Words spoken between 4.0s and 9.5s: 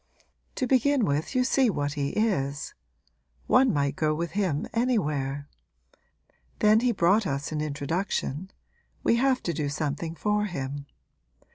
with him anywhere. Then he brought us an introduction we have